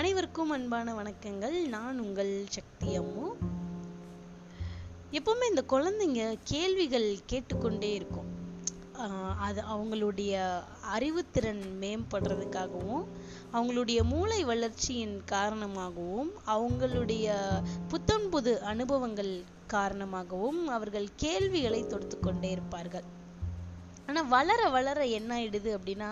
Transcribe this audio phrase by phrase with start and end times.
[0.00, 1.68] அனைவருக்கும் அன்பான வணக்கங்கள்.
[1.68, 3.26] நான் உங்கள் சக்தி அம்மு.
[5.10, 8.28] எப்பவுமே இந்த குழந்தைங்க கேள்விகள் கேட்டுக்கொண்டே இருக்கும்.
[9.40, 10.62] அது அவங்களுடைய
[10.98, 13.04] அறிவுத்திறன் மேம்படுறதுக்காகவும்
[13.52, 17.36] அவங்களுடைய மூளை வளர்ச்சியின் காரணமாகவும் அவங்களுடைய
[17.88, 23.18] புத்தம் புது அனுபவங்கள் காரணமாகவும் அவர்கள் கேள்விகளை தொடுத்து கொண்டே இருப்பார்கள்.
[24.10, 26.10] ஆனா வளர வளர என்ன ஆயிடுது அப்படின்னா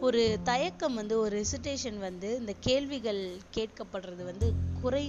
[0.00, 3.22] ஒரு தயக்கம் வந்து ஒரு ரெசிடேஷன் வந்து இந்த கேள்விகள்
[3.56, 4.48] கேட்கப்படுறது வந்து
[4.82, 5.04] குறை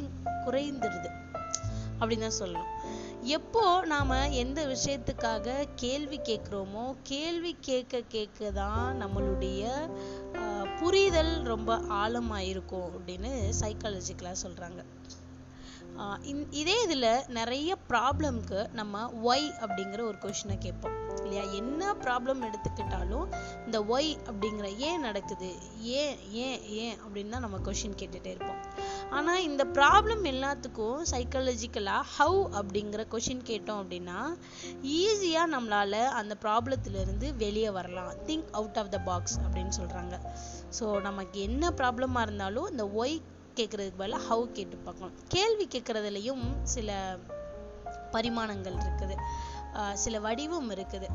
[0.45, 1.09] குறைந்துடுது
[1.99, 2.71] அப்படின்னு தான் சொல்லணும்.
[3.29, 9.63] எப்போ நாம எந்த விஷயத்துக்காக கேள்வி கேட்குறோமோ கேள்வி கேட்க கேட்க தான் நம்மளுடைய
[10.79, 13.31] புரிதல் ரொம்ப ஆழமாயிருக்கும் அப்படின்னு
[13.62, 14.81] சைக்காலஜிக்கலாக சொல்கிறாங்க
[16.52, 20.96] இதே இதுல நிறைய ப்ராப்ளம்க்கு நம்ம ஒய் அப்படிங்கிற ஒரு கொஷினை கேட்போம்.
[21.23, 21.52] இல்லையா?
[21.52, 23.26] என்ன ப்ராப்ளம் எடுத்துக்கிட்டாலும்
[23.66, 25.50] இந்த ஒய் அப்படிங்கிற ஏன் நடக்குது?
[25.77, 28.62] ஏன் ஏன் ஏன் அப்படின்னு தான் நம்ம கொஷின் கேட்டுட்டே இருப்போம்.
[29.10, 34.20] ஆனா இந்த ப்ராப்ளம் எல்லாத்துக்கும் சைக்காலஜிக்கலா ஹவு அப்படிங்கிற கொஷின் கேட்டோம் அப்படின்னா
[34.84, 38.13] ஈஸியா நம்மளால அந்த ப்ராப்ளத்துல இருந்து வெளியே வரலாம்.
[38.26, 40.16] Think out of the box அப்படின்னு சொல்றாங்க.
[40.79, 43.22] ஸோ நமக்கு என்ன ப்ராப்ளமா இருந்தாலும் இந்த ஒய்
[43.58, 45.16] கேட்கறதுக்கு பதிலாக ஹவு கேட்டு பார்க்கணும்.
[45.27, 47.18] கேள்வி கேட்கறதுலயும் சில
[48.12, 49.16] பரிமாணங்கள் இருக்குது.
[49.74, 51.08] ஆஹ் சில வடிவம் இருக்குது.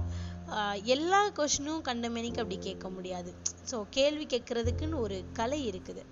[0.50, 3.34] ஆஹ் எல்லா கொஷினும் கண்டமேனிக்கு அப்படி கேட்க முடியாது.
[3.70, 6.02] ஸோ கேள்வி கேட்கறதுக்குன்னு ஒரு கலை இருக்குது.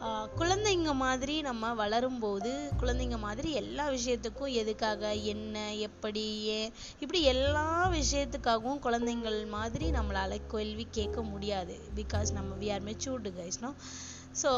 [0.00, 7.90] ஆஹ் குழந்தைங்க மாதிரி நம்ம வளரும்போது குழந்தைங்க மாதிரி எல்லா விஷயத்துக்கும் எதுக்காக என்ன எப்படி ஏன் இப்படி எல்லா
[7.90, 11.78] விஷயத்துக்காகவும் குழந்தைங்கள் மாதிரி நம்மளால கேள்வி கேட்க முடியாது.
[11.96, 13.74] பிகாஸ் நம்ம வி ஆர் மெச்சூர்டு கைஸ்னோ
[14.40, 14.50] ஸோ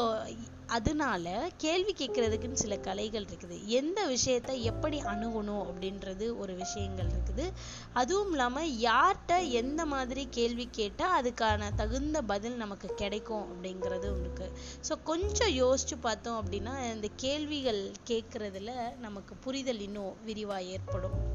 [0.67, 3.65] அதனால கேள்வி கேட்கறதுக்குன்னு சில கலைகள் இருக்குது.
[3.65, 7.45] எந்த விஷயத்த எப்படி அணுகணும் அப்படின்றது ஒரு விஷயங்கள் இருக்குது.
[7.93, 14.47] அதுவும் இல்லாமல் யார்கிட்ட எந்த மாதிரி கேள்வி கேட்டால் அதுக்கான தகுந்த பதில் நமக்கு கிடைக்கும் அப்படிங்கிறதும் இருக்கு.
[14.89, 21.34] ஸோ கொஞ்சம் யோசிச்சு பார்த்தோம் அப்படின்னா இந்த கேள்விகள் கேட்கறதுல நமக்கு புரிதல் இன்னும் விரிவாக ஏற்படும்.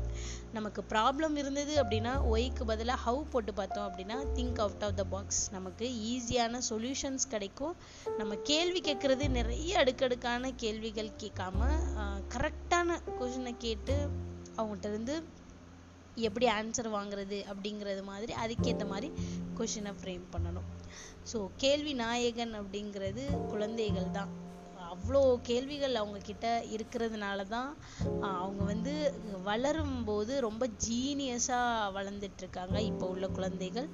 [0.57, 5.43] நமக்கு ப்ராப்ளம் இருந்தது அப்படின்னா ஒய்க்கு பதிலா ஹவு போட்டு பார்த்தோம் அப்படின்னா think out of the box
[5.57, 7.75] நமக்கு ஈஸியான சொல்யூஷன்ஸ் கிடைக்கும்.
[8.21, 11.69] நம்ம கேள்வி கேட்கறது நிறைய அடுக்கடுக்கான கேள்விகள் கேட்காம
[12.37, 13.97] கரெக்டான கொஷினை கேட்டு
[14.59, 15.17] அவங்ககிட்ட இருந்து
[16.27, 19.09] எப்படி ஆன்சர் வாங்குறது அப்படிங்கிறது மாதிரி அதுக்கேற்ற மாதிரி
[19.59, 20.69] கொஷினை ஃப்ரேம் பண்ணணும்.
[21.31, 24.31] ஸோ கேள்வி நாயகன் அப்படிங்கிறது குழந்தைகள் தான்.
[25.01, 27.69] அவ்வளோ கேள்விகள் அவங்க கிட்ட இருக்கிறதுனால தான்
[28.21, 28.93] ஆஹ் அவங்க வந்து
[29.45, 31.61] வளரும்போது ரொம்ப ஜீனியஸா
[31.95, 32.77] வளர்ந்துட்டு இருக்காங்க.
[32.83, 33.89] இப்போ உள்ள குழந்தைகள்.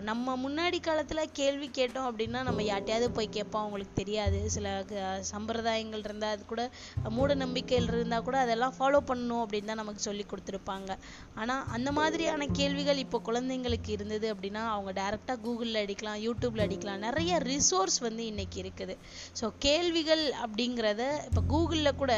[0.00, 4.50] நம்ம முன்னாடி காலத்துல கேள்வி கேட்டோம் அப்படின்னா நம்ம யார்ட்டையாவது போய் கேட்போம் அவங்களுக்கு தெரியாது.
[4.50, 6.62] சில க- சம்பிரதாயங்கள் இருந்தா அது கூட
[7.08, 10.90] மூட நம்பிக்கைகள் இருந்தா கூட அதெல்லாம் ஃபாலோ பண்ணணும் அப்படின்னு தான் நமக்கு சொல்லி கொடுத்துருப்பாங்க.
[11.34, 16.96] ஆனா அந்த மாதிரியான கேள்விகள் இப்போ குழந்தைங்களுக்கு இருந்தது அப்படின்னா அவங்க டைரக்டா கூகுளில் அடிக்கலாம் யூடியூப்ல அடிக்கலாம்.
[16.98, 18.96] நிறைய ரிசோர்ஸ் வந்து இன்னைக்கு இருக்குது.
[19.40, 22.12] ஸோ கேள்விகள் அப்படிங்கிறத இப்போ கூகுளில் கூட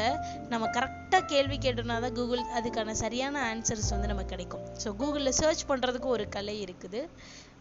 [0.49, 4.65] நம்ம கரெக்டாக கேள்வி கேட்டோம்னா தான் கூகுள் அதுக்கான சரியான ஆன்சர்ஸ் வந்து நமக்கு கிடைக்கும்.
[4.83, 7.01] ஸோ கூகுளில் சர்ச் பண்ணுறதுக்கு ஒரு கலை இருக்குது.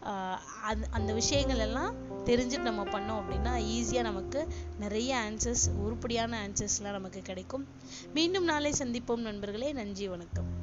[0.03, 1.95] ஆஹ் அந்த அந்த விஷயங்கள் எல்லாம்
[2.25, 7.69] தெரிஞ்சுட்டு நம்ம பண்ணோம் அப்படின்னா ஈஸியா நமக்கு நிறைய ஆன்சர்ஸ் உருப்படியான ஆன்சர்ஸ்லாம் நமக்கு கிடைக்கும்.
[8.15, 9.73] மீண்டும் நாளை சந்திப்போம் நண்பர்களே.
[9.73, 10.60] நன்றி வணக்கம்.